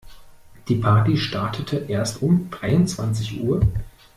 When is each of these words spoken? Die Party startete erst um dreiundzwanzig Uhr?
Die 0.67 0.77
Party 0.77 1.15
startete 1.15 1.77
erst 1.87 2.23
um 2.23 2.49
dreiundzwanzig 2.49 3.39
Uhr? 3.43 3.61